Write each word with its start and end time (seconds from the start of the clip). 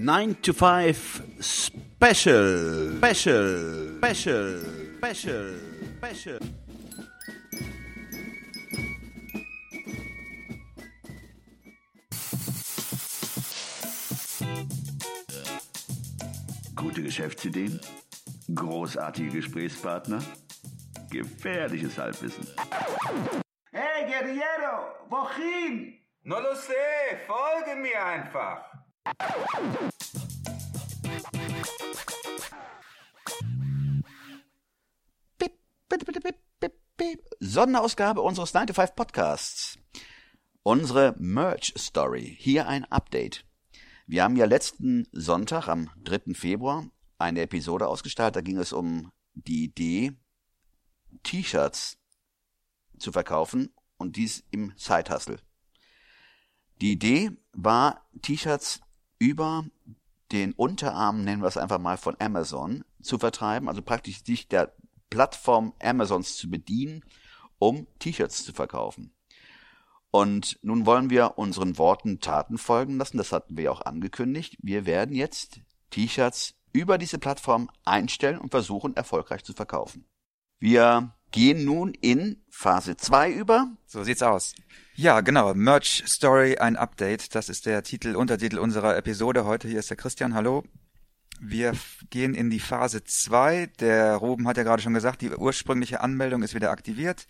9 0.00 0.36
to 0.42 0.52
5 0.52 1.22
Special. 1.40 2.98
Special. 2.98 3.98
Special. 3.98 4.60
Special. 4.98 5.54
Special. 5.98 6.38
Gute 16.76 17.02
Geschäftsideen, 17.02 17.80
großartige 18.54 19.30
Gesprächspartner, 19.30 20.22
gefährliches 21.10 21.98
Halbwissen. 21.98 22.46
Hey, 23.72 24.06
Guerriero, 24.06 24.94
wohin? 25.08 25.98
No 26.22 26.38
lo 26.38 26.54
sé, 26.54 27.18
folge 27.26 27.74
mir 27.80 28.04
einfach. 28.04 28.77
Sonderausgabe 37.40 38.20
unseres 38.20 38.54
9 38.54 38.68
to 38.68 38.74
5 38.74 38.94
Podcasts. 38.94 39.78
Unsere 40.62 41.14
Merch 41.18 41.72
Story. 41.76 42.36
Hier 42.38 42.68
ein 42.68 42.84
Update. 42.84 43.44
Wir 44.06 44.22
haben 44.24 44.36
ja 44.36 44.44
letzten 44.44 45.06
Sonntag, 45.12 45.68
am 45.68 45.90
3. 46.04 46.34
Februar, 46.34 46.90
eine 47.18 47.40
Episode 47.40 47.88
ausgestrahlt. 47.88 48.36
Da 48.36 48.42
ging 48.42 48.58
es 48.58 48.72
um 48.72 49.10
die 49.34 49.64
Idee, 49.64 50.12
T-Shirts 51.22 51.98
zu 52.98 53.12
verkaufen 53.12 53.74
und 53.96 54.16
dies 54.16 54.44
im 54.50 54.72
Side 54.76 55.12
Hustle. 55.12 55.40
Die 56.80 56.92
Idee 56.92 57.30
war, 57.52 58.08
T-Shirts 58.22 58.80
über 59.18 59.64
den 60.32 60.52
Unterarm, 60.52 61.24
nennen 61.24 61.42
wir 61.42 61.48
es 61.48 61.56
einfach 61.56 61.78
mal, 61.78 61.96
von 61.96 62.16
Amazon 62.18 62.84
zu 63.00 63.18
vertreiben, 63.18 63.68
also 63.68 63.82
praktisch 63.82 64.24
sich 64.24 64.48
der 64.48 64.74
Plattform 65.10 65.72
Amazons 65.80 66.36
zu 66.36 66.50
bedienen, 66.50 67.04
um 67.58 67.86
T-Shirts 67.98 68.44
zu 68.44 68.52
verkaufen. 68.52 69.12
Und 70.10 70.58
nun 70.62 70.86
wollen 70.86 71.10
wir 71.10 71.38
unseren 71.38 71.76
Worten 71.78 72.20
Taten 72.20 72.58
folgen 72.58 72.96
lassen, 72.98 73.18
das 73.18 73.32
hatten 73.32 73.56
wir 73.56 73.64
ja 73.64 73.70
auch 73.70 73.82
angekündigt. 73.82 74.56
Wir 74.60 74.86
werden 74.86 75.14
jetzt 75.14 75.60
T-Shirts 75.90 76.54
über 76.72 76.98
diese 76.98 77.18
Plattform 77.18 77.70
einstellen 77.84 78.38
und 78.38 78.50
versuchen, 78.50 78.96
erfolgreich 78.96 79.44
zu 79.44 79.52
verkaufen. 79.52 80.06
Wir 80.58 81.14
gehen 81.30 81.64
nun 81.64 81.94
in 81.94 82.42
Phase 82.50 82.96
2 82.96 83.32
über. 83.32 83.70
So 83.86 84.02
sieht's 84.04 84.22
aus. 84.22 84.54
Ja, 84.94 85.20
genau. 85.20 85.54
Merch 85.54 86.04
Story, 86.06 86.58
ein 86.58 86.76
Update. 86.76 87.34
Das 87.34 87.48
ist 87.48 87.66
der 87.66 87.82
Titel, 87.82 88.16
Untertitel 88.16 88.58
unserer 88.58 88.96
Episode 88.96 89.44
heute. 89.44 89.68
Hier 89.68 89.78
ist 89.78 89.90
der 89.90 89.96
Christian. 89.96 90.34
Hallo. 90.34 90.64
Wir 91.40 91.72
gehen 92.10 92.34
in 92.34 92.50
die 92.50 92.60
Phase 92.60 93.04
2. 93.04 93.66
Der 93.78 94.16
Ruben 94.16 94.48
hat 94.48 94.56
ja 94.56 94.64
gerade 94.64 94.82
schon 94.82 94.94
gesagt, 94.94 95.22
die 95.22 95.30
ursprüngliche 95.30 96.00
Anmeldung 96.00 96.42
ist 96.42 96.54
wieder 96.54 96.70
aktiviert. 96.70 97.26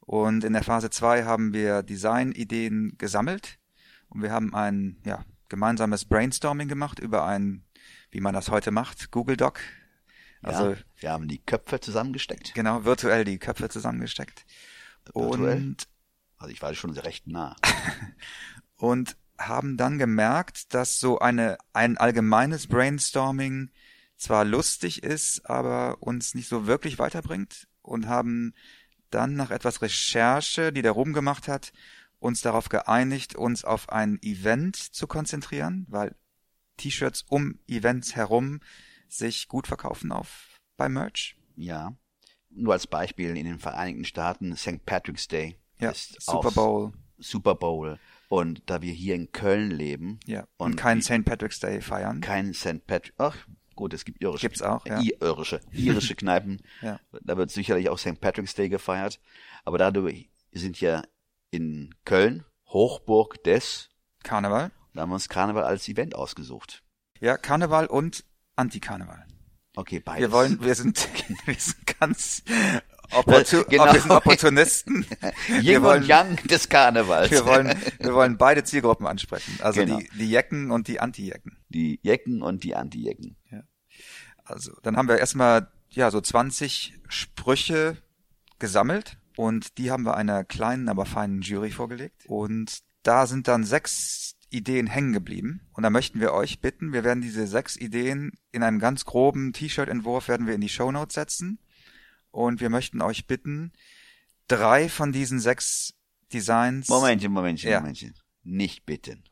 Und 0.00 0.44
in 0.44 0.52
der 0.52 0.62
Phase 0.62 0.90
2 0.90 1.24
haben 1.24 1.54
wir 1.54 1.82
Designideen 1.82 2.96
gesammelt. 2.98 3.58
Und 4.08 4.22
wir 4.22 4.30
haben 4.30 4.54
ein 4.54 4.98
ja, 5.04 5.24
gemeinsames 5.48 6.04
Brainstorming 6.04 6.68
gemacht 6.68 6.98
über 6.98 7.24
ein, 7.24 7.64
wie 8.10 8.20
man 8.20 8.34
das 8.34 8.50
heute 8.50 8.70
macht, 8.70 9.10
Google 9.10 9.36
Doc. 9.36 9.60
Also 10.42 10.70
ja, 10.70 10.76
wir 10.98 11.10
haben 11.10 11.28
die 11.28 11.38
Köpfe 11.38 11.80
zusammengesteckt. 11.80 12.54
Genau, 12.54 12.84
virtuell 12.84 13.24
die 13.24 13.38
Köpfe 13.38 13.68
zusammengesteckt. 13.68 14.44
Virtuell? 15.12 15.56
Und 15.56 15.88
also 16.38 16.52
ich 16.52 16.62
war 16.62 16.74
schon 16.74 16.90
recht 16.90 17.26
nah. 17.26 17.56
und 18.76 19.16
haben 19.38 19.76
dann 19.76 19.98
gemerkt, 19.98 20.74
dass 20.74 20.98
so 20.98 21.18
eine 21.18 21.58
ein 21.72 21.98
allgemeines 21.98 22.66
Brainstorming 22.66 23.70
zwar 24.16 24.44
lustig 24.44 25.02
ist, 25.02 25.48
aber 25.48 26.02
uns 26.02 26.34
nicht 26.34 26.48
so 26.48 26.66
wirklich 26.66 26.98
weiterbringt 26.98 27.68
und 27.82 28.08
haben 28.08 28.54
dann 29.10 29.34
nach 29.34 29.50
etwas 29.50 29.82
Recherche, 29.82 30.72
die 30.72 30.82
der 30.82 30.92
Ruben 30.92 31.12
gemacht 31.12 31.48
hat, 31.48 31.72
uns 32.18 32.40
darauf 32.40 32.68
geeinigt, 32.68 33.36
uns 33.36 33.64
auf 33.64 33.90
ein 33.90 34.18
Event 34.22 34.76
zu 34.76 35.06
konzentrieren, 35.06 35.86
weil 35.88 36.14
T-Shirts 36.78 37.24
um 37.28 37.58
Events 37.68 38.16
herum 38.16 38.60
sich 39.08 39.48
gut 39.48 39.66
verkaufen 39.66 40.12
auf 40.12 40.60
bei 40.76 40.88
Merch. 40.88 41.36
Ja. 41.56 41.96
Nur 42.50 42.72
als 42.72 42.86
Beispiel 42.86 43.36
in 43.36 43.44
den 43.44 43.58
Vereinigten 43.58 44.04
Staaten 44.04 44.56
St. 44.56 44.84
Patrick's 44.86 45.28
Day 45.28 45.58
ja, 45.78 45.90
ist 45.90 46.20
Super 46.22 46.50
Bowl. 46.50 46.92
Super 47.18 47.54
Bowl. 47.54 47.98
Und 48.28 48.62
da 48.66 48.82
wir 48.82 48.92
hier 48.92 49.14
in 49.14 49.30
Köln 49.30 49.70
leben 49.70 50.18
ja, 50.26 50.46
und, 50.56 50.72
und 50.72 50.76
keinen 50.76 51.02
St. 51.02 51.24
Patrick's 51.24 51.60
Day 51.60 51.80
feiern. 51.80 52.20
Kein 52.20 52.54
St. 52.54 52.86
Patrick. 52.86 53.14
Ach, 53.18 53.36
gut, 53.74 53.94
es 53.94 54.04
gibt 54.04 54.20
irische. 54.22 54.46
Gibt's 54.46 54.62
auch, 54.62 54.84
ja. 54.86 55.00
irische, 55.00 55.60
irische 55.72 56.14
Kneipen. 56.16 56.62
ja. 56.82 56.98
Da 57.22 57.36
wird 57.36 57.50
sicherlich 57.50 57.88
auch 57.88 57.98
St. 57.98 58.20
Patrick's 58.20 58.54
Day 58.54 58.68
gefeiert. 58.68 59.20
Aber 59.64 59.78
da 59.78 59.94
wir 59.94 60.24
sind 60.52 60.80
ja 60.80 61.02
in 61.50 61.94
Köln, 62.04 62.44
Hochburg 62.66 63.42
des 63.44 63.90
Karneval. 64.22 64.72
Da 64.92 65.02
haben 65.02 65.10
wir 65.10 65.14
uns 65.14 65.28
Karneval 65.28 65.64
als 65.64 65.88
Event 65.88 66.14
ausgesucht. 66.14 66.82
Ja, 67.20 67.36
Karneval 67.36 67.86
und 67.86 68.24
Anti-Karneval. 68.56 69.26
Okay, 69.76 70.00
beides. 70.00 70.22
Wir 70.22 70.32
wollen, 70.32 70.62
wir 70.62 70.74
sind, 70.74 71.08
wir 71.44 71.54
sind 71.54 71.86
ganz 72.00 72.42
Opportu 73.12 73.64
genau. 73.68 73.92
wir 73.92 74.00
sind 74.00 74.10
Opportunisten. 74.10 75.06
Yin 75.60 75.82
wollen, 75.82 76.02
und 76.02 76.08
Yang 76.08 76.36
des 76.48 76.68
Karnevals. 76.68 77.30
Wir 77.30 77.44
wollen, 77.44 77.74
wir 77.98 78.14
wollen 78.14 78.36
beide 78.36 78.64
Zielgruppen 78.64 79.06
ansprechen. 79.06 79.58
Also 79.60 79.80
genau. 79.80 79.98
die, 79.98 80.08
die 80.18 80.30
Jecken 80.30 80.70
und 80.70 80.88
die 80.88 81.00
Anti-Jecken. 81.00 81.58
Die 81.68 82.00
Jecken 82.02 82.42
und 82.42 82.64
die 82.64 82.74
Anti-Jecken. 82.74 83.36
Ja. 83.50 83.62
Also, 84.44 84.72
dann 84.82 84.96
haben 84.96 85.08
wir 85.08 85.18
erstmal, 85.18 85.68
ja, 85.90 86.10
so 86.10 86.20
20 86.20 86.94
Sprüche 87.08 87.96
gesammelt 88.58 89.18
und 89.36 89.78
die 89.78 89.90
haben 89.90 90.04
wir 90.04 90.16
einer 90.16 90.44
kleinen, 90.44 90.88
aber 90.88 91.04
feinen 91.04 91.42
Jury 91.42 91.70
vorgelegt. 91.70 92.24
Und 92.26 92.78
da 93.02 93.26
sind 93.26 93.48
dann 93.48 93.64
sechs 93.64 94.35
Ideen 94.50 94.86
hängen 94.86 95.12
geblieben. 95.12 95.60
Und 95.72 95.82
da 95.82 95.90
möchten 95.90 96.20
wir 96.20 96.32
euch 96.32 96.60
bitten, 96.60 96.92
wir 96.92 97.04
werden 97.04 97.20
diese 97.20 97.46
sechs 97.46 97.76
Ideen 97.76 98.32
in 98.52 98.62
einem 98.62 98.78
ganz 98.78 99.04
groben 99.04 99.52
T-Shirt-Entwurf 99.52 100.28
werden 100.28 100.46
wir 100.46 100.54
in 100.54 100.60
die 100.60 100.68
Show 100.68 100.90
Notes 100.90 101.14
setzen. 101.14 101.58
Und 102.30 102.60
wir 102.60 102.70
möchten 102.70 103.00
euch 103.02 103.26
bitten, 103.26 103.72
drei 104.48 104.88
von 104.88 105.12
diesen 105.12 105.40
sechs 105.40 105.94
Designs. 106.32 106.88
Momentchen, 106.88 107.32
Momentchen, 107.32 107.70
ja. 107.70 107.80
Momentchen. 107.80 108.14
Nicht 108.42 108.86
bitten. 108.86 109.24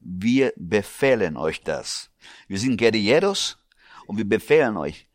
Wir 0.00 0.52
befehlen 0.56 1.36
euch 1.36 1.62
das. 1.62 2.10
Wir 2.46 2.58
sind 2.58 2.78
Guerilleros 2.78 3.58
und 4.06 4.16
wir 4.16 4.28
befehlen 4.28 4.76
euch. 4.76 5.08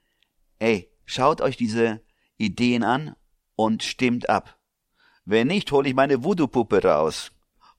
Ey, 0.59 0.91
schaut 1.05 1.41
euch 1.41 1.57
diese 1.57 2.01
Ideen 2.37 2.83
an 2.83 3.15
und 3.55 3.83
stimmt 3.83 4.29
ab. 4.29 4.59
Wenn 5.25 5.47
nicht, 5.47 5.71
hole 5.71 5.87
ich 5.87 5.95
meine 5.95 6.23
Voodoo-Puppe 6.23 6.83
raus. 6.83 7.31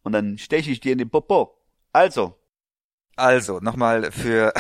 Und 0.03 0.13
dann 0.13 0.39
steche 0.39 0.71
ich 0.71 0.81
dir 0.81 0.93
in 0.93 0.99
den 0.99 1.11
Popo. 1.11 1.59
Also. 1.95 2.37
Also, 3.17 3.61
nochmal 3.61 4.11
für, 4.13 4.53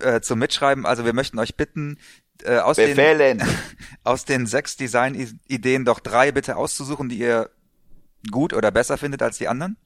äh, 0.00 0.20
zum 0.20 0.38
Mitschreiben. 0.38 0.86
Also 0.86 1.04
wir 1.04 1.12
möchten 1.12 1.38
euch 1.38 1.56
bitten, 1.56 1.98
äh, 2.44 2.58
aus, 2.58 2.76
Befehlen. 2.76 3.38
den, 3.38 3.48
aus 4.04 4.24
den 4.24 4.46
sechs 4.46 4.76
Design-Ideen 4.76 5.84
doch 5.84 5.98
drei 5.98 6.30
bitte 6.30 6.56
auszusuchen, 6.56 7.08
die 7.08 7.18
ihr 7.18 7.50
gut 8.30 8.52
oder 8.52 8.70
besser 8.70 8.96
findet 8.96 9.22
als 9.22 9.38
die 9.38 9.48
anderen. 9.48 9.76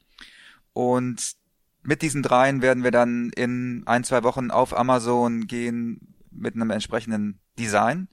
Und 0.74 1.32
mit 1.82 2.02
diesen 2.02 2.22
dreien 2.22 2.60
werden 2.60 2.84
wir 2.84 2.90
dann 2.90 3.30
in 3.30 3.84
ein, 3.86 4.04
zwei 4.04 4.22
Wochen 4.24 4.50
auf 4.50 4.76
Amazon 4.76 5.46
gehen 5.46 6.14
mit 6.30 6.54
einem 6.54 6.70
entsprechenden 6.70 7.40
Design 7.58 8.08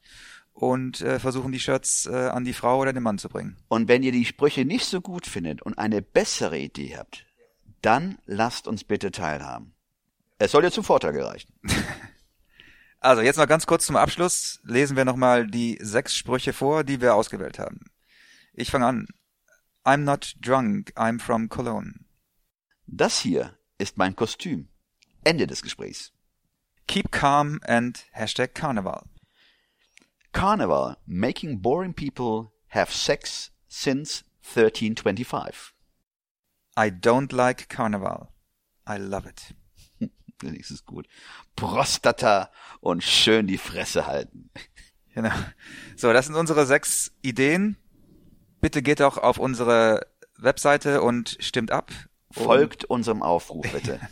und 0.56 1.02
äh, 1.02 1.20
versuchen 1.20 1.52
die 1.52 1.60
Shirts 1.60 2.06
äh, 2.08 2.30
an 2.30 2.46
die 2.46 2.54
Frau 2.54 2.80
oder 2.80 2.94
den 2.94 3.04
Mann 3.04 3.18
zu 3.18 3.28
bringen. 3.30 3.58
Und 3.68 3.90
wenn 3.90 4.04
ihr 4.04 4.14
die 4.14 4.26
Sprüche 4.26 4.64
nicht 4.64 4.86
so 4.86 5.02
gut 5.02 5.28
findet 5.28 5.62
und 5.62 5.78
eine 5.78 6.02
bessere 6.02 6.58
Idee 6.58 6.96
habt, 6.98 7.26
dann 7.82 8.18
lasst 8.26 8.68
uns 8.68 8.86
bitte 8.86 9.12
teilhaben. 9.12 9.74
Es 10.40 10.52
soll 10.52 10.64
ja 10.64 10.72
zum 10.72 10.84
Vorteil 10.84 11.14
gereichen. 11.14 11.54
Also 13.02 13.22
jetzt 13.22 13.38
noch 13.38 13.48
ganz 13.48 13.68
kurz 13.68 13.86
zum 13.86 13.98
Abschluss 13.98 14.60
lesen 14.64 14.98
wir 14.98 15.06
nochmal 15.06 15.46
die 15.46 15.78
sechs 15.80 16.16
Sprüche 16.16 16.54
vor, 16.54 16.84
die 16.84 17.02
wir 17.02 17.14
ausgewählt 17.14 17.60
haben. 17.60 17.82
Ich 18.52 18.72
fange 18.72 18.88
an. 18.88 19.08
I'm 19.84 19.98
not 19.98 20.36
drunk, 20.42 20.92
I'm 20.96 21.20
from 21.20 21.48
Cologne. 21.48 21.94
Das 22.88 23.20
hier 23.20 23.60
ist 23.78 23.98
mein 23.98 24.16
Kostüm. 24.16 24.70
Ende 25.24 25.46
des 25.46 25.62
Gesprächs. 25.62 26.14
Keep 26.88 27.12
calm 27.12 27.60
and 27.68 28.08
Hashtag 28.12 28.56
Carnival. 28.56 29.04
Carnival, 30.36 30.98
making 31.08 31.60
boring 31.60 31.94
people 31.94 32.52
have 32.68 32.92
sex 32.92 33.52
since 33.70 34.26
1325. 34.44 35.74
I 36.76 36.90
don't 36.90 37.32
like 37.32 37.70
Carnival. 37.70 38.34
I 38.86 38.98
love 38.98 39.26
it. 39.26 39.56
Der 40.42 40.52
nächste 40.52 40.74
ist 40.74 40.86
gut. 40.86 41.08
Prostata 41.56 42.52
und 42.82 43.02
schön 43.02 43.48
die 43.48 43.58
Fresse 43.58 44.08
halten. 44.08 44.50
Genau. 45.14 45.32
So, 45.96 46.12
das 46.12 46.26
sind 46.26 46.36
unsere 46.36 46.66
sechs 46.66 47.14
Ideen. 47.22 47.78
Bitte 48.60 48.82
geht 48.82 49.02
auch 49.02 49.18
auf 49.18 49.38
unsere 49.38 50.06
Webseite 50.38 51.02
und 51.02 51.38
stimmt 51.40 51.72
ab. 51.72 51.94
Folgt 52.30 52.84
unserem 52.84 53.24
Aufruf, 53.24 53.72
bitte. 53.72 54.02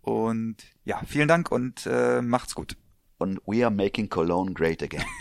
Und 0.00 0.56
ja, 0.84 1.00
vielen 1.06 1.28
Dank 1.28 1.50
und 1.50 1.86
äh, 1.86 2.20
macht's 2.20 2.54
gut. 2.54 2.76
Und 3.18 3.40
we 3.46 3.64
are 3.64 3.70
making 3.70 4.08
Cologne 4.08 4.52
great 4.52 4.82
again. 4.82 5.04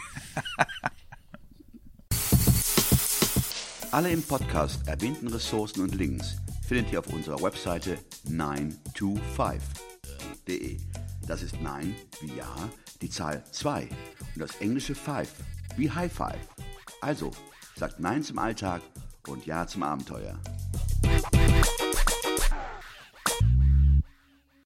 Alle 3.91 4.09
im 4.09 4.23
Podcast 4.23 4.87
erwähnten 4.87 5.27
Ressourcen 5.27 5.81
und 5.81 5.93
Links 5.93 6.37
findet 6.67 6.91
ihr 6.91 6.97
auf 6.99 7.05
unserer 7.07 7.39
Webseite 7.43 7.99
925.de. 8.27 10.79
Das 11.27 11.43
ist 11.43 11.61
9 11.61 11.95
wie 12.21 12.35
Ja, 12.35 12.55
die 13.01 13.09
Zahl 13.09 13.43
2 13.51 13.83
und 13.83 14.41
das 14.41 14.55
englische 14.55 14.95
5 14.95 15.29
wie 15.77 15.91
High 15.91 16.11
Five. 16.11 16.49
Also, 17.01 17.29
sagt 17.75 17.99
Nein 17.99 18.23
zum 18.23 18.39
Alltag 18.39 18.81
und 19.27 19.45
Ja 19.45 19.67
zum 19.67 19.83
Abenteuer. 19.83 20.39